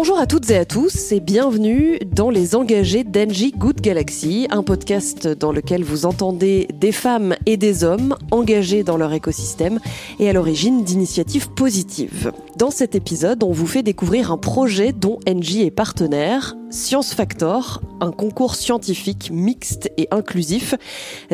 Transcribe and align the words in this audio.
Bonjour 0.00 0.20
à 0.20 0.28
toutes 0.28 0.48
et 0.50 0.56
à 0.56 0.64
tous 0.64 1.10
et 1.10 1.18
bienvenue 1.18 1.98
dans 2.06 2.30
Les 2.30 2.54
Engagés 2.54 3.02
d'Engie 3.02 3.50
Good 3.50 3.80
Galaxy, 3.80 4.46
un 4.48 4.62
podcast 4.62 5.26
dans 5.26 5.50
lequel 5.50 5.82
vous 5.82 6.06
entendez 6.06 6.68
des 6.72 6.92
femmes 6.92 7.34
et 7.46 7.56
des 7.56 7.82
hommes 7.82 8.14
engagés 8.30 8.84
dans 8.84 8.96
leur 8.96 9.12
écosystème 9.12 9.80
et 10.20 10.30
à 10.30 10.32
l'origine 10.32 10.84
d'initiatives 10.84 11.50
positives. 11.50 12.30
Dans 12.56 12.70
cet 12.70 12.94
épisode, 12.94 13.42
on 13.42 13.50
vous 13.50 13.66
fait 13.66 13.82
découvrir 13.82 14.30
un 14.30 14.38
projet 14.38 14.92
dont 14.92 15.18
Engie 15.28 15.62
est 15.62 15.72
partenaire, 15.72 16.56
Science 16.70 17.12
Factor, 17.12 17.82
un 18.00 18.12
concours 18.12 18.54
scientifique 18.54 19.32
mixte 19.32 19.90
et 19.96 20.06
inclusif 20.12 20.76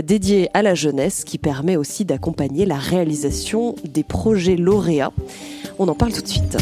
dédié 0.02 0.48
à 0.54 0.62
la 0.62 0.74
jeunesse 0.74 1.24
qui 1.24 1.36
permet 1.36 1.76
aussi 1.76 2.06
d'accompagner 2.06 2.64
la 2.64 2.78
réalisation 2.78 3.74
des 3.84 4.04
projets 4.04 4.56
lauréats. 4.56 5.12
On 5.78 5.86
en 5.88 5.94
parle 5.94 6.14
tout 6.14 6.22
de 6.22 6.28
suite. 6.28 6.56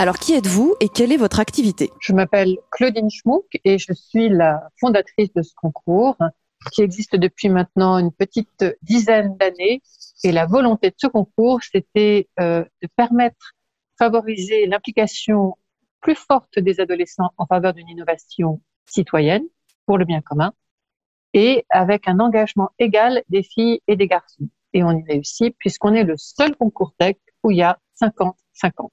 Alors, 0.00 0.16
qui 0.16 0.32
êtes-vous 0.32 0.76
et 0.80 0.88
quelle 0.88 1.12
est 1.12 1.18
votre 1.18 1.40
activité? 1.40 1.90
Je 2.00 2.14
m'appelle 2.14 2.56
Claudine 2.70 3.10
Schmuck 3.10 3.44
et 3.64 3.76
je 3.76 3.92
suis 3.92 4.30
la 4.30 4.70
fondatrice 4.80 5.30
de 5.34 5.42
ce 5.42 5.52
concours 5.54 6.16
qui 6.72 6.80
existe 6.80 7.16
depuis 7.16 7.50
maintenant 7.50 7.98
une 7.98 8.10
petite 8.10 8.64
dizaine 8.80 9.36
d'années. 9.36 9.82
Et 10.24 10.32
la 10.32 10.46
volonté 10.46 10.88
de 10.88 10.94
ce 10.96 11.06
concours, 11.06 11.60
c'était 11.62 12.30
euh, 12.40 12.64
de 12.80 12.88
permettre, 12.96 13.52
favoriser 13.98 14.64
l'implication 14.64 15.58
plus 16.00 16.16
forte 16.16 16.58
des 16.58 16.80
adolescents 16.80 17.32
en 17.36 17.44
faveur 17.44 17.74
d'une 17.74 17.90
innovation 17.90 18.62
citoyenne 18.86 19.44
pour 19.84 19.98
le 19.98 20.06
bien 20.06 20.22
commun 20.22 20.54
et 21.34 21.66
avec 21.68 22.08
un 22.08 22.20
engagement 22.20 22.70
égal 22.78 23.22
des 23.28 23.42
filles 23.42 23.82
et 23.86 23.96
des 23.96 24.06
garçons. 24.06 24.48
Et 24.72 24.82
on 24.82 24.92
y 24.92 25.04
réussit 25.04 25.54
puisqu'on 25.58 25.92
est 25.92 26.04
le 26.04 26.16
seul 26.16 26.56
concours 26.56 26.94
tech 26.98 27.16
où 27.42 27.50
il 27.50 27.58
y 27.58 27.62
a 27.62 27.78
50-50. 28.00 28.88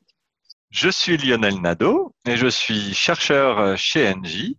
Je 0.69 0.89
suis 0.89 1.17
Lionel 1.17 1.61
Nadeau 1.61 2.13
et 2.27 2.35
je 2.35 2.47
suis 2.47 2.93
chercheur 2.93 3.59
euh, 3.59 3.75
chez 3.77 4.09
Engie. 4.09 4.57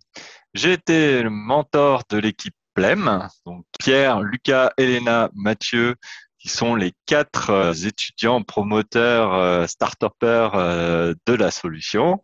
J'ai 0.55 0.73
été 0.73 1.23
le 1.23 1.29
mentor 1.29 2.03
de 2.09 2.17
l'équipe 2.17 2.55
PLEM, 2.73 3.29
donc 3.45 3.67
Pierre, 3.79 4.23
Lucas, 4.23 4.73
Elena, 4.79 5.29
Mathieu, 5.35 5.97
qui 6.39 6.49
sont 6.49 6.75
les 6.75 6.95
quatre 7.05 7.51
euh, 7.51 7.73
étudiants 7.75 8.43
promoteurs, 8.43 9.35
euh, 9.35 9.67
start 9.67 10.01
de 10.01 11.35
la 11.35 11.51
solution 11.51 12.23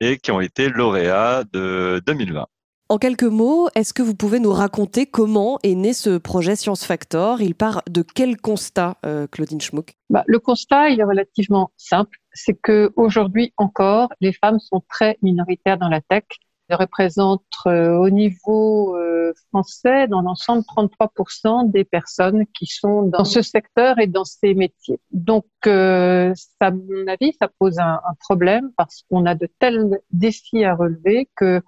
et 0.00 0.16
qui 0.16 0.30
ont 0.30 0.40
été 0.40 0.70
lauréats 0.70 1.44
de 1.52 2.02
2020. 2.06 2.46
En 2.88 2.98
quelques 2.98 3.24
mots, 3.24 3.68
est-ce 3.74 3.92
que 3.92 4.02
vous 4.02 4.14
pouvez 4.14 4.38
nous 4.38 4.52
raconter 4.52 5.06
comment 5.06 5.58
est 5.64 5.74
né 5.74 5.92
ce 5.92 6.18
projet 6.18 6.54
Science 6.54 6.84
Factor? 6.84 7.40
Il 7.42 7.56
part 7.56 7.82
de 7.90 8.02
quel 8.02 8.36
constat, 8.36 8.96
euh, 9.04 9.26
Claudine 9.26 9.60
Schmuck? 9.60 9.96
Bah, 10.08 10.22
Le 10.28 10.38
constat, 10.38 10.90
il 10.90 11.00
est 11.00 11.04
relativement 11.04 11.72
simple. 11.76 12.16
C'est 12.32 12.54
que 12.54 12.92
aujourd'hui 12.94 13.52
encore, 13.56 14.10
les 14.20 14.32
femmes 14.32 14.60
sont 14.60 14.84
très 14.88 15.18
minoritaires 15.20 15.78
dans 15.78 15.88
la 15.88 16.00
tech. 16.00 16.22
Elles 16.68 16.76
représentent 16.76 17.42
euh, 17.66 17.96
au 17.96 18.08
niveau 18.08 18.96
euh, 18.96 19.32
français, 19.48 20.06
dans 20.06 20.20
l'ensemble, 20.20 20.62
33% 20.62 21.68
des 21.68 21.84
personnes 21.84 22.44
qui 22.56 22.66
sont 22.66 23.02
dans 23.02 23.24
ce 23.24 23.42
secteur 23.42 23.98
et 23.98 24.06
dans 24.06 24.24
ces 24.24 24.54
métiers. 24.54 25.00
Donc, 25.10 25.44
à 25.64 26.70
mon 26.70 27.06
avis, 27.08 27.32
ça 27.40 27.48
pose 27.58 27.80
un 27.80 28.00
problème 28.20 28.70
parce 28.76 29.02
qu'on 29.10 29.26
a 29.26 29.34
de 29.34 29.48
tels 29.58 29.98
défis 30.12 30.62
à 30.62 30.76
relever 30.76 31.28
que 31.34 31.62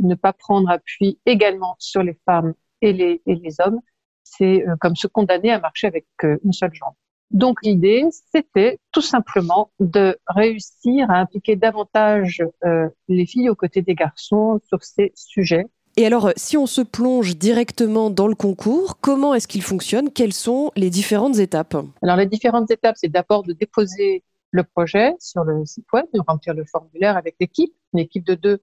ne 0.00 0.14
pas 0.14 0.32
prendre 0.32 0.70
appui 0.70 1.18
également 1.26 1.76
sur 1.78 2.02
les 2.02 2.18
femmes 2.24 2.54
et 2.80 2.92
les, 2.92 3.22
et 3.26 3.34
les 3.34 3.60
hommes, 3.60 3.80
c'est 4.24 4.66
euh, 4.66 4.76
comme 4.80 4.96
se 4.96 5.06
condamner 5.06 5.50
à 5.50 5.60
marcher 5.60 5.86
avec 5.86 6.06
euh, 6.24 6.36
une 6.44 6.52
seule 6.52 6.72
jambe. 6.74 6.94
Donc 7.30 7.58
l'idée, 7.62 8.04
c'était 8.32 8.78
tout 8.92 9.02
simplement 9.02 9.70
de 9.80 10.16
réussir 10.26 11.10
à 11.10 11.18
impliquer 11.18 11.56
davantage 11.56 12.42
euh, 12.64 12.88
les 13.08 13.26
filles 13.26 13.50
aux 13.50 13.54
côtés 13.54 13.82
des 13.82 13.94
garçons 13.94 14.60
sur 14.68 14.82
ces 14.82 15.12
sujets. 15.14 15.66
Et 15.96 16.06
alors, 16.06 16.30
si 16.36 16.56
on 16.56 16.66
se 16.66 16.80
plonge 16.80 17.36
directement 17.36 18.08
dans 18.08 18.28
le 18.28 18.36
concours, 18.36 18.98
comment 19.00 19.34
est-ce 19.34 19.48
qu'il 19.48 19.62
fonctionne? 19.62 20.10
Quelles 20.10 20.32
sont 20.32 20.70
les 20.76 20.90
différentes 20.90 21.38
étapes? 21.38 21.76
Alors 22.02 22.16
les 22.16 22.26
différentes 22.26 22.70
étapes, 22.70 22.96
c'est 22.96 23.08
d'abord 23.08 23.42
de 23.42 23.52
déposer 23.52 24.22
le 24.50 24.64
projet 24.64 25.14
sur 25.18 25.44
le 25.44 25.66
site 25.66 25.86
web, 25.92 26.06
de 26.14 26.20
remplir 26.26 26.54
le 26.54 26.64
formulaire 26.64 27.16
avec 27.16 27.34
l'équipe, 27.40 27.74
une 27.92 27.98
équipe 27.98 28.24
de 28.24 28.34
deux 28.34 28.60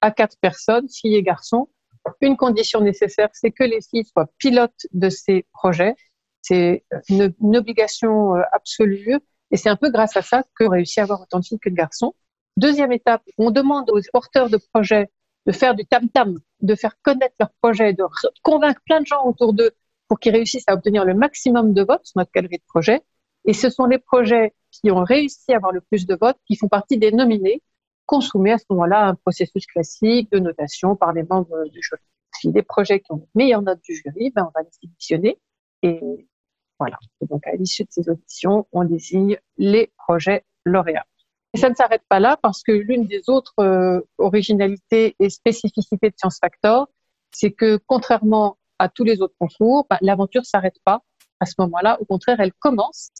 à 0.00 0.10
quatre 0.10 0.36
personnes, 0.40 0.88
filles 0.88 1.16
et 1.16 1.22
garçons. 1.22 1.68
Une 2.20 2.36
condition 2.36 2.80
nécessaire, 2.80 3.28
c'est 3.32 3.50
que 3.50 3.64
les 3.64 3.80
filles 3.82 4.04
soient 4.04 4.28
pilotes 4.38 4.86
de 4.92 5.08
ces 5.10 5.46
projets. 5.52 5.94
C'est 6.40 6.84
une, 7.08 7.34
obligation 7.56 8.36
euh, 8.36 8.42
absolue 8.52 9.18
et 9.50 9.56
c'est 9.56 9.68
un 9.68 9.76
peu 9.76 9.90
grâce 9.90 10.16
à 10.16 10.22
ça 10.22 10.44
que 10.58 10.64
réussit 10.64 10.98
à 10.98 11.02
avoir 11.02 11.22
autant 11.22 11.40
de 11.40 11.44
filles 11.44 11.58
que 11.58 11.68
de 11.68 11.74
garçons. 11.74 12.14
Deuxième 12.56 12.92
étape, 12.92 13.22
on 13.36 13.50
demande 13.50 13.90
aux 13.90 14.00
porteurs 14.12 14.48
de 14.48 14.58
projets 14.72 15.10
de 15.46 15.52
faire 15.52 15.74
du 15.74 15.86
tam-tam, 15.86 16.38
de 16.60 16.74
faire 16.74 16.94
connaître 17.02 17.34
leur 17.40 17.50
projet, 17.62 17.92
de 17.92 18.04
convaincre 18.42 18.80
plein 18.84 19.00
de 19.00 19.06
gens 19.06 19.24
autour 19.24 19.54
d'eux 19.54 19.70
pour 20.06 20.18
qu'ils 20.18 20.32
réussissent 20.32 20.68
à 20.68 20.74
obtenir 20.74 21.04
le 21.04 21.14
maximum 21.14 21.72
de 21.72 21.82
votes 21.82 22.04
sur 22.04 22.18
notre 22.18 22.30
galerie 22.32 22.58
de 22.58 22.64
projets. 22.68 23.02
Et 23.44 23.54
ce 23.54 23.70
sont 23.70 23.86
les 23.86 23.98
projets 23.98 24.54
qui 24.70 24.90
ont 24.90 25.04
réussi 25.04 25.52
à 25.52 25.56
avoir 25.56 25.72
le 25.72 25.80
plus 25.80 26.06
de 26.06 26.16
votes 26.20 26.36
qui 26.46 26.56
font 26.56 26.68
partie 26.68 26.98
des 26.98 27.12
nominés 27.12 27.62
consommer 28.08 28.52
à 28.52 28.58
ce 28.58 28.64
moment-là 28.70 29.06
un 29.08 29.14
processus 29.14 29.66
classique 29.66 30.32
de 30.32 30.38
notation 30.38 30.96
par 30.96 31.12
les 31.12 31.22
membres 31.22 31.68
du 31.68 31.82
jury. 31.82 32.00
Si 32.34 32.50
les 32.50 32.62
projets 32.62 33.00
qui 33.00 33.12
ont 33.12 33.18
les 33.18 33.28
meilleures 33.34 33.62
notes 33.62 33.82
du 33.82 33.94
jury, 33.94 34.32
ben, 34.34 34.48
on 34.48 34.52
va 34.58 34.62
les 34.62 34.70
sélectionner 34.70 35.38
et 35.82 36.00
voilà. 36.78 36.98
donc, 37.28 37.46
à 37.46 37.52
l'issue 37.52 37.84
de 37.84 37.88
ces 37.90 38.08
auditions, 38.08 38.66
on 38.72 38.84
désigne 38.84 39.36
les 39.56 39.92
projets 39.98 40.44
lauréats. 40.64 41.06
Et 41.52 41.58
ça 41.58 41.68
ne 41.68 41.74
s'arrête 41.74 42.02
pas 42.08 42.20
là 42.20 42.38
parce 42.40 42.62
que 42.62 42.72
l'une 42.72 43.06
des 43.06 43.28
autres 43.28 43.54
euh, 43.60 44.00
originalités 44.18 45.16
et 45.18 45.28
spécificités 45.28 46.10
de 46.10 46.14
Science 46.16 46.38
Factor, 46.40 46.88
c'est 47.32 47.52
que 47.52 47.78
contrairement 47.86 48.58
à 48.78 48.88
tous 48.88 49.04
les 49.04 49.20
autres 49.20 49.34
concours, 49.38 49.86
ben, 49.90 49.98
l'aventure 50.00 50.46
s'arrête 50.46 50.76
pas 50.84 51.02
à 51.40 51.46
ce 51.46 51.54
moment-là. 51.58 51.98
Au 52.00 52.04
contraire, 52.04 52.40
elle 52.40 52.52
commence 52.54 53.10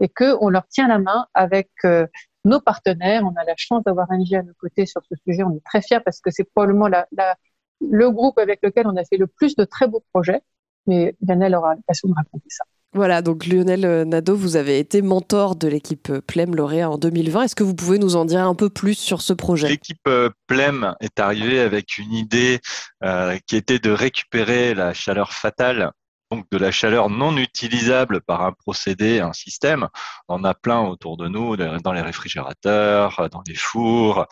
et 0.00 0.08
que 0.08 0.36
on 0.40 0.48
leur 0.48 0.66
tient 0.68 0.88
la 0.88 0.98
main 0.98 1.26
avec 1.34 1.70
euh, 1.84 2.06
nos 2.44 2.60
partenaires. 2.60 3.22
On 3.24 3.34
a 3.40 3.44
la 3.44 3.54
chance 3.56 3.82
d'avoir 3.84 4.08
NG 4.10 4.34
à 4.34 4.42
nos 4.42 4.54
côtés 4.54 4.86
sur 4.86 5.02
ce 5.08 5.14
sujet. 5.26 5.42
On 5.42 5.54
est 5.54 5.64
très 5.64 5.82
fiers 5.82 6.00
parce 6.00 6.20
que 6.20 6.30
c'est 6.30 6.44
probablement 6.44 6.88
la, 6.88 7.06
la, 7.12 7.36
le 7.80 8.10
groupe 8.10 8.38
avec 8.38 8.60
lequel 8.62 8.86
on 8.86 8.96
a 8.96 9.04
fait 9.04 9.16
le 9.16 9.26
plus 9.26 9.56
de 9.56 9.64
très 9.64 9.88
beaux 9.88 10.02
projets. 10.12 10.40
Mais 10.86 11.14
Lionel 11.26 11.54
aura 11.54 11.74
l'occasion 11.74 12.08
de 12.08 12.14
raconter 12.14 12.48
ça. 12.48 12.64
Voilà, 12.94 13.22
donc 13.22 13.46
Lionel 13.46 13.86
euh, 13.86 14.04
Nadeau, 14.04 14.36
vous 14.36 14.56
avez 14.56 14.78
été 14.78 15.00
mentor 15.00 15.56
de 15.56 15.66
l'équipe 15.66 16.10
euh, 16.10 16.20
PLEM 16.20 16.54
lauréat 16.54 16.90
en 16.90 16.98
2020. 16.98 17.44
Est-ce 17.44 17.56
que 17.56 17.62
vous 17.62 17.74
pouvez 17.74 17.98
nous 17.98 18.16
en 18.16 18.26
dire 18.26 18.40
un 18.46 18.54
peu 18.54 18.68
plus 18.68 18.94
sur 18.94 19.22
ce 19.22 19.32
projet? 19.32 19.68
L'équipe 19.68 20.06
euh, 20.06 20.28
PLEM 20.46 20.94
est 21.00 21.18
arrivée 21.18 21.60
avec 21.60 21.96
une 21.96 22.12
idée 22.12 22.60
euh, 23.02 23.38
qui 23.46 23.56
était 23.56 23.78
de 23.78 23.90
récupérer 23.90 24.74
la 24.74 24.92
chaleur 24.92 25.32
fatale 25.32 25.92
donc 26.32 26.46
de 26.50 26.56
la 26.56 26.70
chaleur 26.70 27.10
non 27.10 27.36
utilisable 27.36 28.22
par 28.22 28.40
un 28.42 28.52
procédé, 28.52 29.20
un 29.20 29.34
système. 29.34 29.88
On 30.28 30.36
en 30.36 30.44
a 30.44 30.54
plein 30.54 30.80
autour 30.80 31.18
de 31.18 31.28
nous, 31.28 31.56
dans 31.58 31.92
les 31.92 32.00
réfrigérateurs, 32.00 33.28
dans 33.30 33.42
les 33.46 33.54
fours, 33.54 34.26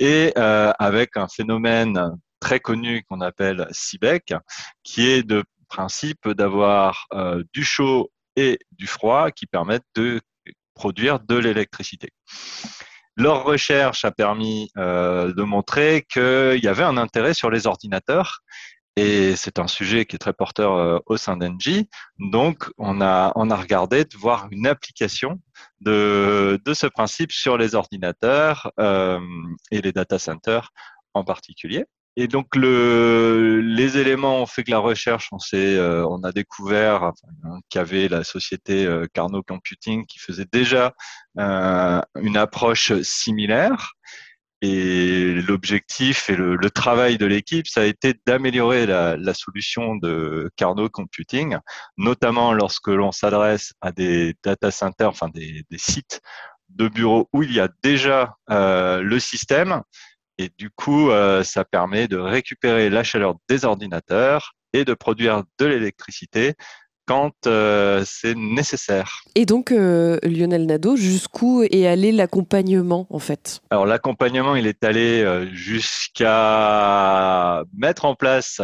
et 0.00 0.32
euh, 0.36 0.72
avec 0.80 1.16
un 1.16 1.28
phénomène 1.28 2.10
très 2.40 2.58
connu 2.58 3.04
qu'on 3.08 3.20
appelle 3.20 3.68
CIBEC, 3.70 4.34
qui 4.82 5.08
est 5.08 5.22
de 5.22 5.44
principe 5.68 6.28
d'avoir 6.28 7.06
euh, 7.12 7.44
du 7.52 7.62
chaud 7.62 8.10
et 8.34 8.58
du 8.72 8.88
froid 8.88 9.30
qui 9.30 9.46
permettent 9.46 9.86
de 9.94 10.20
produire 10.74 11.20
de 11.20 11.36
l'électricité. 11.36 12.10
Leur 13.16 13.44
recherche 13.44 14.04
a 14.04 14.10
permis 14.10 14.70
euh, 14.76 15.32
de 15.32 15.42
montrer 15.44 16.04
qu'il 16.12 16.58
y 16.60 16.66
avait 16.66 16.82
un 16.82 16.96
intérêt 16.96 17.32
sur 17.32 17.48
les 17.48 17.68
ordinateurs 17.68 18.40
et 18.96 19.34
c'est 19.36 19.58
un 19.58 19.66
sujet 19.66 20.04
qui 20.04 20.16
est 20.16 20.18
très 20.18 20.32
porteur 20.32 20.74
euh, 20.74 20.98
au 21.06 21.16
sein 21.16 21.36
d'Engie. 21.36 21.88
Donc, 22.18 22.70
on 22.78 23.00
a, 23.00 23.32
on 23.34 23.50
a 23.50 23.56
regardé 23.56 24.04
de 24.04 24.16
voir 24.16 24.46
une 24.50 24.66
application 24.66 25.40
de, 25.80 26.60
de 26.64 26.74
ce 26.74 26.86
principe 26.86 27.32
sur 27.32 27.58
les 27.58 27.74
ordinateurs 27.74 28.70
euh, 28.78 29.18
et 29.72 29.80
les 29.80 29.92
data 29.92 30.18
centers 30.18 30.70
en 31.12 31.24
particulier. 31.24 31.84
Et 32.16 32.28
donc, 32.28 32.54
le, 32.54 33.60
les 33.60 33.98
éléments 33.98 34.40
ont 34.40 34.46
fait 34.46 34.62
que 34.62 34.70
la 34.70 34.78
recherche, 34.78 35.30
on, 35.32 35.40
s'est, 35.40 35.76
euh, 35.76 36.06
on 36.06 36.22
a 36.22 36.30
découvert 36.30 37.02
enfin, 37.02 37.58
qu'il 37.68 37.80
y 37.80 37.82
avait 37.82 38.06
la 38.06 38.22
société 38.22 38.86
euh, 38.86 39.08
Carnot 39.12 39.42
Computing 39.42 40.06
qui 40.06 40.20
faisait 40.20 40.46
déjà 40.52 40.94
une 41.36 42.36
approche 42.36 42.92
similaire. 43.02 43.94
Et 44.62 45.34
l'objectif 45.46 46.30
et 46.30 46.36
le, 46.36 46.70
travail 46.70 47.18
de 47.18 47.26
l'équipe, 47.26 47.66
ça 47.66 47.82
a 47.82 47.84
été 47.84 48.14
d'améliorer 48.26 48.86
la, 48.86 49.34
solution 49.34 49.96
de 49.96 50.50
Carnot 50.56 50.88
Computing, 50.88 51.58
notamment 51.98 52.52
lorsque 52.52 52.88
l'on 52.88 53.12
s'adresse 53.12 53.74
à 53.80 53.92
des 53.92 54.34
data 54.42 54.70
centers, 54.70 55.08
enfin 55.08 55.28
des, 55.28 55.64
sites 55.76 56.20
de 56.70 56.88
bureaux 56.88 57.28
où 57.32 57.42
il 57.42 57.52
y 57.52 57.60
a 57.60 57.68
déjà 57.82 58.36
euh, 58.50 59.02
le 59.02 59.20
système. 59.20 59.82
Et 60.38 60.50
du 60.56 60.70
coup, 60.70 61.10
euh, 61.10 61.44
ça 61.44 61.64
permet 61.64 62.08
de 62.08 62.16
récupérer 62.16 62.90
la 62.90 63.04
chaleur 63.04 63.34
des 63.48 63.64
ordinateurs 63.64 64.54
et 64.72 64.84
de 64.84 64.94
produire 64.94 65.44
de 65.58 65.66
l'électricité 65.66 66.54
quand 67.06 67.46
euh, 67.46 68.02
c'est 68.06 68.34
nécessaire. 68.34 69.22
Et 69.34 69.46
donc, 69.46 69.72
euh, 69.72 70.18
Lionel 70.22 70.66
Nadeau, 70.66 70.96
jusqu'où 70.96 71.62
est 71.62 71.86
allé 71.86 72.12
l'accompagnement 72.12 73.06
en 73.10 73.18
fait? 73.18 73.60
Alors 73.70 73.86
l'accompagnement, 73.86 74.56
il 74.56 74.66
est 74.66 74.84
allé 74.84 75.22
euh, 75.22 75.46
jusqu'à 75.52 76.34
mettre 77.76 78.04
en 78.04 78.14
place 78.14 78.60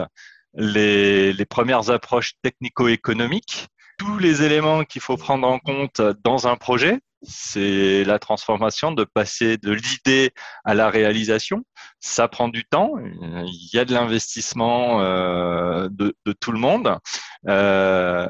les, 0.55 1.33
les 1.33 1.45
premières 1.45 1.91
approches 1.91 2.33
technico-économiques, 2.43 3.69
tous 3.99 4.19
les 4.19 4.43
éléments 4.43 4.85
qu'il 4.85 5.03
faut 5.03 5.17
prendre 5.17 5.47
en 5.47 5.59
compte 5.59 6.01
dans 6.25 6.47
un 6.47 6.57
projet, 6.57 7.01
c'est 7.23 8.05
la 8.05 8.19
transformation 8.19 8.93
de 8.93 9.05
passer 9.05 9.59
de 9.59 9.73
l'idée 9.73 10.33
à 10.65 10.75
la 10.75 10.91
réalisation. 10.91 11.65
Ça 12.01 12.29
prend 12.29 12.49
du 12.49 12.65
temps. 12.65 12.95
Il 12.99 13.71
y 13.73 13.79
a 13.79 13.85
de 13.85 13.93
l'investissement 13.93 15.03
euh, 15.03 15.89
de, 15.91 16.15
tout 16.41 16.53
le 16.53 16.59
monde 16.59 16.97
euh, 17.49 18.27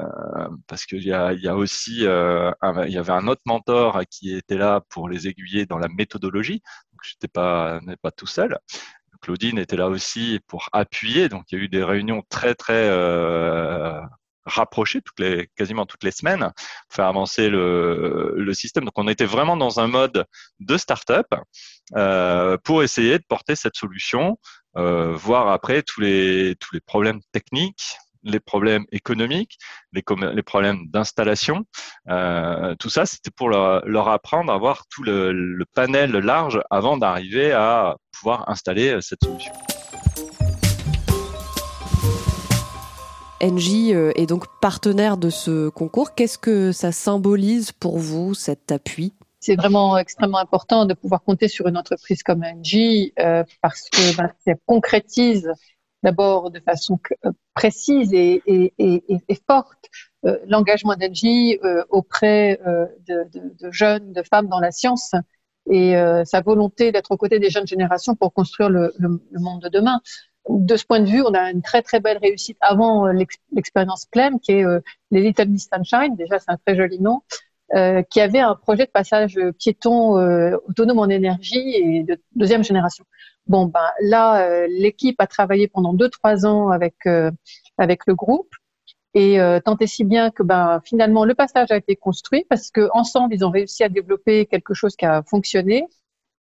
parce 0.67 0.85
qu'il 0.85 1.03
y 1.03 1.13
a, 1.13 1.33
y 1.33 1.47
a 1.47 1.55
aussi 1.55 2.05
euh, 2.05 2.51
il 2.85 2.91
y 2.91 2.97
avait 2.97 3.13
un 3.13 3.27
autre 3.27 3.41
mentor 3.45 4.01
qui 4.09 4.35
était 4.35 4.57
là 4.57 4.81
pour 4.89 5.07
les 5.07 5.27
aiguiller 5.27 5.65
dans 5.65 5.77
la 5.77 5.87
méthodologie. 5.87 6.61
Donc 6.91 7.01
j'étais 7.03 7.27
pas 7.27 7.79
pas 8.01 8.11
tout 8.11 8.27
seul. 8.27 8.57
Claudine 9.21 9.59
était 9.59 9.77
là 9.77 9.87
aussi 9.87 10.39
pour 10.47 10.67
appuyer. 10.73 11.29
Donc 11.29 11.45
il 11.51 11.57
y 11.57 11.61
a 11.61 11.63
eu 11.63 11.69
des 11.69 11.83
réunions 11.83 12.23
très 12.29 12.55
très 12.55 12.89
rapprocher 14.45 15.01
toutes 15.01 15.25
quasiment 15.55 15.85
toutes 15.85 16.03
les 16.03 16.11
semaines, 16.11 16.51
faire 16.89 17.05
avancer 17.05 17.49
le, 17.49 18.51
système. 18.53 18.83
Donc 18.85 18.97
on 18.97 19.07
était 19.07 19.25
vraiment 19.25 19.55
dans 19.57 19.79
un 19.79 19.87
mode 19.87 20.25
de 20.59 20.77
start-up 20.77 21.27
euh, 21.95 22.57
pour 22.63 22.83
essayer 22.83 23.17
de 23.17 23.23
porter 23.27 23.55
cette 23.55 23.75
solution, 23.75 24.37
euh, 24.77 25.13
voir 25.13 25.49
après 25.49 25.83
tous 25.83 26.01
les, 26.01 26.55
problèmes 26.85 27.21
techniques, 27.31 27.95
les 28.23 28.39
problèmes 28.39 28.85
économiques, 28.91 29.57
les, 29.93 30.03
problèmes 30.43 30.87
d'installation. 30.89 31.63
Euh, 32.09 32.75
tout 32.75 32.89
ça, 32.89 33.05
c'était 33.05 33.31
pour 33.31 33.49
leur, 33.49 34.09
apprendre 34.09 34.51
à 34.51 34.57
voir 34.57 34.83
tout 34.89 35.03
le 35.03 35.65
panel 35.73 36.11
large 36.11 36.61
avant 36.69 36.97
d'arriver 36.97 37.51
à 37.51 37.95
pouvoir 38.11 38.49
installer 38.49 38.99
cette 39.01 39.23
solution. 39.23 39.53
Engie 43.41 43.93
euh, 43.93 44.11
est 44.15 44.27
donc 44.27 44.45
partenaire 44.61 45.17
de 45.17 45.29
ce 45.29 45.69
concours. 45.69 46.13
Qu'est-ce 46.13 46.37
que 46.37 46.71
ça 46.71 46.91
symbolise 46.91 47.71
pour 47.71 47.97
vous, 47.97 48.33
cet 48.33 48.71
appui? 48.71 49.13
C'est 49.39 49.55
vraiment 49.55 49.97
extrêmement 49.97 50.37
important 50.37 50.85
de 50.85 50.93
pouvoir 50.93 51.23
compter 51.23 51.47
sur 51.47 51.67
une 51.67 51.77
entreprise 51.77 52.21
comme 52.21 52.43
Engie 52.43 53.13
euh, 53.19 53.43
parce 53.61 53.89
que 53.89 54.15
ben, 54.15 54.31
ça 54.45 54.53
concrétise 54.67 55.51
d'abord 56.03 56.51
de 56.51 56.59
façon 56.59 56.99
euh, 57.25 57.31
précise 57.55 58.13
et, 58.13 58.73
forte 59.49 59.89
l'engagement 60.45 60.95
d'Engie 60.95 61.59
auprès 61.89 62.59
de, 63.07 63.71
jeunes, 63.71 64.13
de 64.13 64.21
femmes 64.21 64.47
dans 64.47 64.59
la 64.59 64.71
science 64.71 65.13
et 65.67 65.95
sa 66.25 66.41
volonté 66.41 66.91
d'être 66.91 67.09
aux 67.09 67.17
côtés 67.17 67.39
des 67.39 67.49
jeunes 67.49 67.65
générations 67.65 68.13
pour 68.13 68.31
construire 68.31 68.69
le 68.69 68.93
monde 69.33 69.63
de 69.63 69.69
demain 69.69 69.99
de 70.49 70.75
ce 70.75 70.85
point 70.85 70.99
de 70.99 71.09
vue, 71.09 71.21
on 71.21 71.33
a 71.33 71.51
une 71.51 71.61
très 71.61 71.81
très 71.81 71.99
belle 71.99 72.17
réussite 72.17 72.57
avant 72.61 73.07
euh, 73.07 73.13
l'expérience 73.51 74.05
Clem, 74.11 74.39
qui 74.39 74.53
est 74.53 74.65
euh, 74.65 74.79
les 75.11 75.21
Little 75.21 75.49
Miss 75.49 75.69
Sunshine. 75.71 76.15
Déjà, 76.15 76.39
c'est 76.39 76.51
un 76.51 76.57
très 76.65 76.75
joli 76.75 76.99
nom. 76.99 77.21
Euh, 77.73 78.01
qui 78.03 78.19
avait 78.19 78.39
un 78.39 78.53
projet 78.53 78.85
de 78.85 78.91
passage 78.91 79.39
piéton 79.57 80.17
autonome 80.67 80.99
en 80.99 81.07
énergie 81.07 81.73
et 81.73 82.03
de 82.03 82.19
deuxième 82.35 82.65
génération. 82.65 83.05
Bon, 83.47 83.65
ben 83.65 83.85
là, 84.01 84.67
l'équipe 84.67 85.15
a 85.21 85.25
travaillé 85.25 85.69
pendant 85.69 85.93
deux 85.93 86.09
trois 86.09 86.45
ans 86.45 86.67
avec 86.67 86.95
avec 87.77 88.01
le 88.07 88.13
groupe 88.13 88.53
et 89.13 89.37
tant 89.63 89.77
et 89.77 89.87
si 89.87 90.03
bien 90.03 90.31
que 90.31 90.43
ben 90.43 90.81
finalement 90.83 91.23
le 91.23 91.33
passage 91.33 91.71
a 91.71 91.77
été 91.77 91.95
construit 91.95 92.45
parce 92.49 92.71
que 92.71 92.89
ensemble 92.91 93.33
ils 93.33 93.45
ont 93.45 93.51
réussi 93.51 93.85
à 93.85 93.89
développer 93.89 94.47
quelque 94.47 94.73
chose 94.73 94.97
qui 94.97 95.05
a 95.05 95.23
fonctionné 95.23 95.87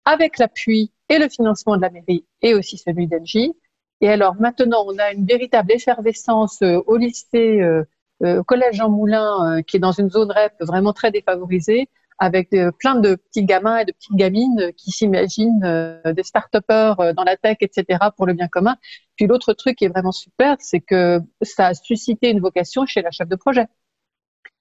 avec 0.05 0.37
l'appui 0.39 0.93
et 1.09 1.19
le 1.21 1.29
financement 1.29 1.77
de 1.77 1.83
la 1.83 1.91
mairie 1.91 2.27
et 2.43 2.55
aussi 2.55 2.77
celui 2.77 3.07
d'Engie 3.07 3.55
et 4.01 4.09
alors 4.09 4.35
maintenant, 4.41 4.85
on 4.87 4.99
a 4.99 5.13
une 5.13 5.27
véritable 5.27 5.73
effervescence 5.73 6.63
euh, 6.63 6.81
au 6.87 6.97
lycée, 6.97 7.61
euh, 7.61 7.85
euh, 8.23 8.41
au 8.41 8.45
collège 8.45 8.77
Jean 8.77 8.89
Moulin, 8.89 9.63
qui 9.67 9.77
est 9.77 9.81
dans 9.81 9.93
une 9.93 10.11
zone 10.11 10.31
REP 10.33 10.55
vraiment 10.61 10.93
très 10.93 11.11
défavorisée, 11.11 11.89
avec 12.19 12.51
plein 12.79 12.97
de 12.97 13.15
petits 13.15 13.45
gamins 13.47 13.79
et 13.79 13.87
de 13.87 13.93
petites 13.93 14.15
gamines 14.15 14.73
qui 14.77 14.91
s'imaginent 14.91 16.03
des 16.05 16.23
start-upers 16.23 17.15
dans 17.15 17.25
la 17.25 17.39
tech, 17.39 17.57
etc., 17.63 17.99
pour 18.15 18.27
le 18.27 18.35
bien 18.35 18.47
commun. 18.47 18.77
Puis 19.17 19.27
l'autre 19.27 19.55
truc 19.55 19.77
qui 19.77 19.87
est 19.87 19.89
vraiment 19.89 20.13
super, 20.13 20.57
c'est 20.61 20.81
que 20.81 21.21
ça 21.41 21.69
a 21.69 21.75
suscité 21.75 22.29
une 22.29 22.41
vocation 22.41 22.85
chez 22.85 23.01
la 23.01 23.11
chef 23.11 23.27
de 23.27 23.37
projet 23.37 23.69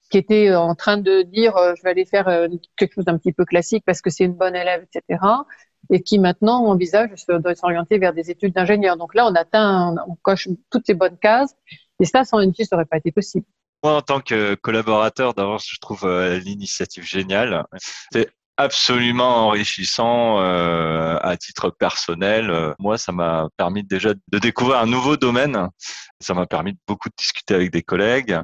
qui 0.09 0.17
était 0.17 0.55
en 0.55 0.73
train 0.73 0.97
de 0.97 1.21
dire 1.23 1.53
je 1.75 1.83
vais 1.83 1.89
aller 1.89 2.05
faire 2.05 2.47
quelque 2.77 2.93
chose 2.93 3.05
d'un 3.05 3.17
petit 3.17 3.33
peu 3.33 3.43
classique 3.43 3.83
parce 3.85 4.01
que 4.01 4.09
c'est 4.09 4.23
une 4.23 4.35
bonne 4.35 4.55
élève, 4.55 4.85
etc 4.93 5.19
et 5.91 6.01
qui 6.01 6.19
maintenant 6.19 6.65
envisage 6.65 7.11
de 7.27 7.53
s'orienter 7.53 7.97
vers 7.97 8.13
des 8.13 8.29
études 8.29 8.53
d'ingénieur. 8.53 8.97
Donc 8.97 9.15
là, 9.15 9.27
on 9.27 9.35
atteint, 9.35 9.95
on 10.07 10.15
coche 10.21 10.47
toutes 10.69 10.87
les 10.87 10.93
bonnes 10.93 11.17
cases, 11.17 11.55
et 11.99 12.05
ça, 12.05 12.23
sans 12.23 12.39
une 12.39 12.53
fille, 12.53 12.65
ça 12.65 12.75
n'aurait 12.75 12.85
pas 12.85 12.97
été 12.97 13.11
possible. 13.11 13.45
Moi, 13.83 13.95
en 13.95 14.01
tant 14.01 14.19
que 14.19 14.55
collaborateur, 14.55 15.33
d'abord, 15.33 15.59
je 15.59 15.79
trouve 15.79 16.03
euh, 16.03 16.37
l'initiative 16.39 17.03
géniale. 17.03 17.65
C'est 18.11 18.29
absolument 18.57 19.47
enrichissant 19.47 20.39
euh, 20.39 21.17
à 21.21 21.37
titre 21.37 21.69
personnel. 21.69 22.75
Moi, 22.77 22.97
ça 22.97 23.13
m'a 23.13 23.47
permis 23.55 23.83
déjà 23.83 24.13
de 24.13 24.39
découvrir 24.39 24.79
un 24.79 24.85
nouveau 24.85 25.15
domaine. 25.15 25.69
Ça 26.19 26.33
m'a 26.33 26.45
permis 26.45 26.77
beaucoup 26.85 27.07
de 27.07 27.13
discuter 27.17 27.55
avec 27.55 27.71
des 27.71 27.83
collègues, 27.83 28.37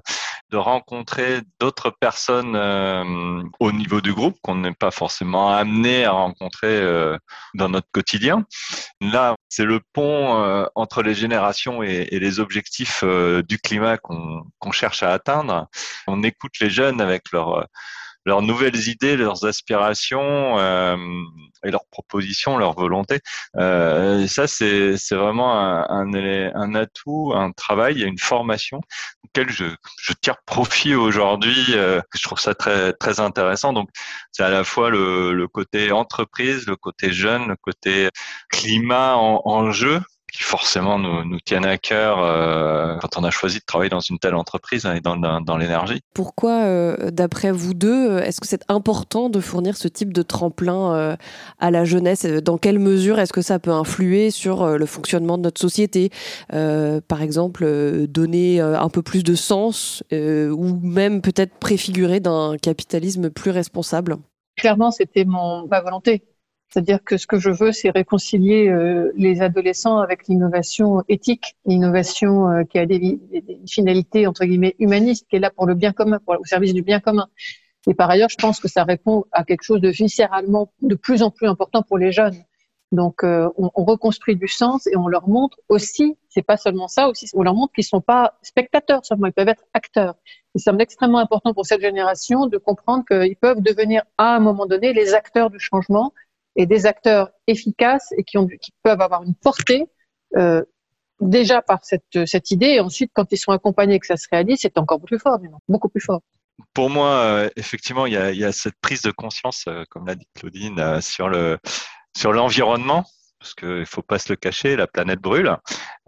de 0.56 0.60
rencontrer 0.60 1.42
d'autres 1.60 1.90
personnes 1.90 2.56
euh, 2.56 3.44
au 3.60 3.74
niveau 3.74 4.00
du 4.00 4.14
groupe 4.14 4.38
qu'on 4.42 4.56
n'est 4.56 4.74
pas 4.74 4.90
forcément 4.90 5.54
amené 5.54 6.06
à 6.06 6.12
rencontrer 6.12 6.82
dans 7.56 7.68
notre 7.68 7.90
quotidien. 7.92 8.46
Là, 9.02 9.36
c'est 9.50 9.66
le 9.66 9.82
pont 9.92 10.66
entre 10.76 11.04
les 11.04 11.14
générations 11.14 11.84
et 11.84 12.08
les 12.20 12.40
objectifs 12.40 13.04
du 13.04 13.58
climat 13.60 13.98
qu'on 13.98 14.72
cherche 14.72 15.04
à 15.04 15.12
atteindre. 15.12 15.68
On 16.08 16.24
écoute 16.24 16.54
les 16.62 16.70
jeunes 16.70 17.02
avec 17.02 17.32
leur 17.34 17.68
leurs 18.26 18.42
nouvelles 18.42 18.88
idées, 18.88 19.18
leurs 19.18 19.46
aspirations 19.46 20.58
euh, 20.58 20.98
et 21.64 21.72
leurs 21.72 21.86
propositions, 21.92 22.58
leurs 22.58 22.74
volontés. 22.74 23.20
Euh, 23.58 24.28
ça, 24.28 24.48
c'est 24.48 24.96
vraiment 25.12 25.60
un, 25.60 25.86
un, 25.90 26.52
un, 26.56 26.76
atout, 26.76 27.34
un 27.36 27.52
travail, 27.52 28.02
une 28.02 28.18
formation 28.18 28.82
auquel 29.24 29.50
je, 29.52 29.66
je 30.02 30.14
tire 30.14 30.38
profit 30.46 30.96
aujourd'hui. 30.96 31.56
Euh, 31.70 32.02
je 32.14 32.24
trouve 32.24 32.40
ça 32.40 32.56
très 32.56 32.94
très 32.94 33.20
intéressant. 33.20 33.74
Donc, 33.74 33.90
c'est 34.32 34.44
à 34.44 34.50
la 34.50 34.64
fois 34.64 34.90
le, 34.90 35.34
le, 35.34 35.48
côté 35.48 35.92
entreprise, 35.92 36.66
le 36.68 36.76
côté 36.76 37.12
jeune, 37.14 37.48
le 37.48 37.56
côté 37.56 38.10
climat 38.50 39.16
en, 39.16 39.42
en 39.46 39.72
jeu 39.72 40.02
qui 40.36 40.44
forcément 40.44 41.00
nous, 41.00 41.24
nous 41.24 41.40
tiennent 41.40 41.66
à 41.66 41.78
cœur 41.78 42.20
euh, 42.20 42.98
quand 42.98 43.18
on 43.18 43.24
a 43.24 43.32
choisi 43.32 43.60
de 43.60 43.64
travailler 43.66 43.90
dans 43.90 44.02
une 44.02 44.20
telle 44.20 44.36
entreprise 44.36 44.86
hein, 44.86 44.96
et 44.96 45.00
dans, 45.00 45.16
dans, 45.16 45.40
dans 45.40 45.58
l'énergie. 45.58 46.02
Pourquoi, 46.14 46.64
euh, 46.64 47.12
d'après 47.12 47.52
vous 47.52 47.74
deux, 47.74 48.10
euh, 48.12 48.24
est-ce 48.24 48.42
que 48.42 48.48
c'est 48.48 48.64
important 48.68 49.30
de 49.30 49.40
fournir 49.40 49.78
ce 49.78 49.88
type 49.88 50.12
de 50.12 50.22
tremplin 50.22 50.94
euh, 50.94 51.16
à 51.60 51.72
la 51.72 51.86
jeunesse? 51.86 52.26
Dans 52.26 52.58
quelle 52.58 52.80
mesure 52.80 53.20
est-ce 53.20 53.32
que 53.34 53.42
ça 53.42 53.60
peut 53.60 53.72
influer 53.72 54.30
sur 54.30 54.64
euh, 54.64 54.78
le 54.78 54.86
fonctionnement 54.86 55.38
de 55.38 55.44
notre 55.44 55.62
société? 55.62 56.10
Par 56.50 57.22
exemple, 57.22 57.66
donner 58.08 58.60
un 58.60 58.90
peu 58.90 59.02
plus 59.02 59.24
de 59.24 59.36
sens 59.36 60.04
ou 60.12 60.80
même 60.82 61.22
peut-être 61.22 61.54
préfigurer 61.60 62.20
d'un 62.20 62.58
capitalisme 62.62 63.30
plus 63.30 63.52
responsable? 63.52 64.18
Clairement, 64.58 64.92
c'était 64.92 65.26
mon 65.26 65.68
ma 65.68 65.82
volonté 65.82 66.24
c'est-à-dire 66.76 67.06
que 67.06 67.16
ce 67.16 67.26
que 67.26 67.40
je 67.40 67.52
veux, 67.52 67.72
c'est 67.72 67.90
réconcilier 67.90 68.68
euh, 68.68 69.14
les 69.16 69.42
adolescents 69.42 70.00
avec 70.00 70.28
l'innovation 70.28 71.04
éthique, 71.08 71.56
l'innovation 71.66 72.50
euh, 72.50 72.64
qui 72.66 72.78
a 72.80 72.86
des, 72.86 73.18
finalités 73.66 74.28
entre 74.28 74.44
guillemets 74.44 74.76
humanistes, 74.80 75.26
qui 75.30 75.38
est 75.38 75.40
là 75.40 75.52
pour 75.52 75.68
le 75.68 75.74
bien 75.74 75.94
commun, 75.94 76.20
au 76.28 76.44
service 76.44 76.74
du 76.74 76.82
bien 76.82 77.00
commun. 77.00 77.30
Et 77.88 77.94
par 77.94 78.10
ailleurs, 78.10 78.28
je 78.28 78.36
pense 78.36 78.60
que 78.60 78.68
ça 78.68 78.84
répond 78.84 79.24
à 79.32 79.46
quelque 79.46 79.64
chose 79.64 79.80
de 79.80 79.88
viscéralement 79.88 80.70
de 80.82 80.96
plus 80.96 81.24
en 81.24 81.32
plus 81.32 81.48
important 81.48 81.82
pour 81.82 81.98
les 81.98 82.12
jeunes. 82.12 82.36
Donc, 82.92 83.24
euh, 83.24 83.50
on, 83.58 83.72
on, 83.74 83.86
reconstruit 83.86 84.36
du 84.36 84.50
sens 84.50 84.86
et 84.86 84.98
on 84.98 85.08
leur 85.08 85.30
montre 85.30 85.58
aussi, 85.70 86.18
c'est 86.28 86.44
pas 86.44 86.58
seulement 86.58 86.90
ça, 86.90 87.08
aussi, 87.08 87.30
on 87.36 87.44
leur 87.44 87.56
montre 87.56 87.72
qu'ils 87.72 87.86
sont 87.86 88.02
pas 88.02 88.38
spectateurs 88.42 89.06
seulement, 89.06 89.28
ils 89.28 89.34
peuvent 89.34 89.48
être 89.48 89.64
acteurs. 89.74 90.16
Il 90.56 90.60
semble 90.60 90.82
extrêmement 90.82 91.20
important 91.20 91.54
pour 91.54 91.66
cette 91.66 91.82
génération 91.82 92.48
de 92.48 92.58
comprendre 92.58 93.06
qu'ils 93.06 93.38
peuvent 93.38 93.62
devenir 93.62 94.04
à 94.18 94.36
un 94.36 94.40
moment 94.40 94.66
donné 94.66 94.92
les 94.92 95.14
acteurs 95.14 95.50
du 95.50 95.60
changement 95.60 96.12
et 96.56 96.66
des 96.66 96.86
acteurs 96.86 97.30
efficaces 97.48 98.14
et 98.18 98.24
qui, 98.24 98.38
ont, 98.38 98.48
qui 98.48 98.74
peuvent 98.84 99.02
avoir 99.02 99.24
une 99.24 99.36
portée 99.36 99.86
euh, 100.38 100.64
déjà 101.20 101.62
par 101.62 101.80
cette, 101.84 102.26
cette 102.26 102.52
idée. 102.52 102.68
Et 102.68 102.80
ensuite, 102.80 103.12
quand 103.14 103.32
ils 103.32 103.38
sont 103.38 103.52
accompagnés 103.52 103.96
et 103.96 104.00
que 104.00 104.08
ça 104.08 104.18
se 104.18 104.28
réalise, 104.32 104.60
c'est 104.62 104.78
encore 104.78 105.02
plus 105.02 105.20
fort, 105.20 105.40
beaucoup 105.68 105.90
plus 105.90 106.02
fort. 106.02 106.22
Pour 106.74 106.90
moi, 106.90 107.10
euh, 107.10 107.50
effectivement, 107.58 108.06
il 108.06 108.14
y, 108.14 108.18
a, 108.18 108.32
y, 108.32 108.46
a, 108.46 108.52
cette 108.52 108.80
prise 108.82 109.02
de 109.02 109.12
conscience, 109.12 109.66
euh, 109.68 109.84
comme 109.90 110.08
l'a 110.08 110.16
dit 110.16 110.28
Claudine, 110.36 110.80
euh, 110.80 111.02
sur 111.02 111.28
le 111.28 111.58
sur 112.16 112.32
l'environnement 112.32 113.04
parce 113.46 113.54
qu'il 113.54 113.68
ne 113.68 113.86
faut 113.86 114.02
pas 114.02 114.18
se 114.18 114.32
le 114.32 114.38
cacher, 114.38 114.76
la 114.76 114.88
planète 114.88 115.20
brûle. 115.20 115.56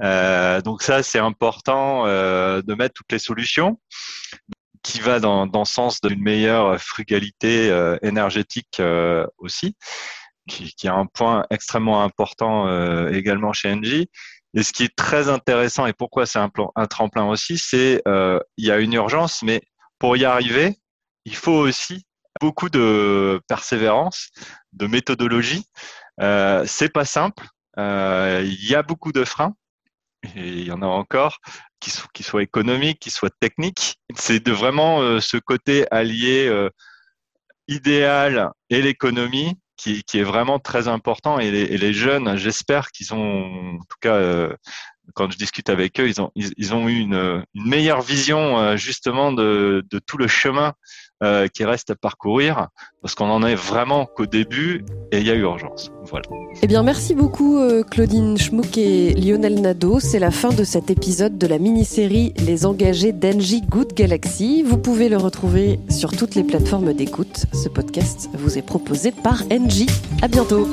Euh, 0.02 0.60
donc 0.62 0.82
ça, 0.82 1.04
c'est 1.04 1.20
important 1.20 2.08
euh, 2.08 2.64
de 2.64 2.74
mettre 2.74 2.96
toutes 2.96 3.12
les 3.12 3.20
solutions 3.20 3.80
qui 4.82 5.02
va 5.02 5.20
dans, 5.20 5.46
dans 5.46 5.60
le 5.60 5.66
sens 5.66 6.02
d'une 6.02 6.22
meilleure 6.22 6.82
frugalité 6.82 7.70
euh, 7.70 7.98
énergétique 8.02 8.80
euh, 8.80 9.28
aussi, 9.38 9.76
qui, 10.48 10.74
qui, 10.74 10.88
est 10.88 10.92
un 10.92 11.06
point 11.06 11.46
extrêmement 11.50 12.04
important 12.04 12.68
euh, 12.68 13.10
également 13.10 13.54
chez 13.54 13.72
Engie. 13.72 14.10
Et 14.54 14.64
ce 14.64 14.74
qui 14.74 14.84
est 14.84 14.96
très 14.96 15.30
intéressant 15.30 15.86
et 15.86 15.94
pourquoi 15.94 16.26
c'est 16.26 16.40
un, 16.40 16.50
tremplin 16.88 17.26
aussi, 17.26 17.58
c'est 17.58 18.02
il 18.06 18.66
y 18.66 18.72
a 18.72 18.80
une 18.80 18.94
urgence, 18.94 19.44
mais 19.44 19.62
pour 20.00 20.18
y 20.18 20.26
arriver, 20.26 20.78
il 21.26 21.36
faut 21.36 21.52
aussi 21.52 22.06
beaucoup 22.40 22.70
de 22.70 23.42
persévérance, 23.48 24.30
de 24.74 24.88
méthodologie. 24.88 25.66
Euh, 26.22 26.64
c'est 26.66 26.90
pas 26.90 27.06
simple. 27.06 27.46
Euh, 27.78 28.42
il 28.44 28.70
y 28.70 28.76
a 28.76 28.84
beaucoup 28.84 29.12
de 29.12 29.24
freins. 29.24 29.54
Et 30.36 30.48
il 30.48 30.64
y 30.66 30.72
en 30.72 30.82
a 30.82 30.88
encore 30.88 31.40
qui, 31.80 31.92
soient, 31.92 32.10
qui 32.14 32.24
soient 32.24 32.44
économiques, 32.44 33.00
qui 33.00 33.12
soient 33.12 33.30
techniques. 33.40 33.98
C'est 34.16 34.44
de 34.44 34.52
vraiment 34.52 35.02
euh, 35.02 35.20
ce 35.20 35.38
côté 35.38 35.86
allié 35.92 36.48
euh, 36.48 36.70
idéal 37.68 38.52
et 38.70 38.82
l'économie 38.82 39.58
qui, 39.78 40.04
est 40.14 40.24
vraiment 40.24 40.60
très 40.60 40.88
important. 40.88 41.40
Et 41.40 41.52
les, 41.52 41.94
jeunes, 41.94 42.36
j'espère 42.36 42.92
qu'ils 42.92 43.14
ont, 43.14 43.76
en 43.76 43.80
tout 43.80 43.98
cas, 44.02 44.16
euh, 44.16 44.54
quand 45.14 45.32
je 45.32 45.38
discute 45.38 45.70
avec 45.70 46.00
eux, 46.00 46.08
ils 46.08 46.20
ont, 46.20 46.32
ils, 46.36 46.74
ont 46.74 46.90
eu 46.90 47.00
une, 47.00 47.46
une, 47.54 47.70
meilleure 47.70 48.02
vision 48.02 48.60
euh, 48.60 48.76
justement 48.76 49.32
de, 49.32 49.86
de, 49.90 50.00
tout 50.00 50.18
le 50.18 50.28
chemin 50.28 50.74
euh, 51.24 51.48
qui 51.48 51.64
reste 51.64 51.90
à 51.90 51.96
parcourir, 51.96 52.68
parce 53.02 53.16
qu'on 53.16 53.30
en 53.30 53.44
est 53.44 53.56
vraiment 53.56 54.06
qu'au 54.06 54.26
début 54.26 54.86
et 55.12 55.20
il 55.20 55.28
y 55.28 55.32
a 55.32 55.36
urgence. 55.36 55.92
Voilà. 56.06 56.26
Eh 56.62 56.68
bien, 56.68 56.84
merci 56.84 57.16
beaucoup 57.16 57.58
euh, 57.58 57.84
Claudine 57.84 58.38
Schmuck 58.38 58.78
et 58.78 59.14
Lionel 59.14 59.62
Nadeau. 59.62 60.00
C'est 60.00 60.20
la 60.20 60.32
fin 60.32 60.50
de 60.50 60.64
cet 60.64 60.90
épisode 60.90 61.38
de 61.38 61.48
la 61.48 61.58
mini-série 61.58 62.34
Les 62.38 62.66
engagés 62.66 63.14
d'Engie 63.14 63.62
Good 63.62 63.94
Galaxy. 63.94 64.64
Vous 64.64 64.78
pouvez 64.78 65.10
le 65.10 65.18
retrouver 65.18 65.80
sur 65.90 66.12
toutes 66.12 66.36
les 66.36 66.44
plateformes 66.44 66.94
d'écoute. 66.94 67.46
Ce 67.54 67.70
podcast 67.70 68.30
vous 68.34 68.58
est 68.58 68.66
proposé 68.66 69.12
par 69.12 69.42
Engie. 69.52 69.90
À 70.22 70.28
bientôt. 70.28 70.68